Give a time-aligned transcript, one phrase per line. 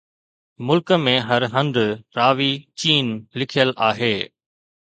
[0.67, 1.75] ملڪ ۾ هر هنڌ
[2.19, 2.51] راوي
[2.81, 3.05] چين
[3.39, 4.15] لکيل آهي.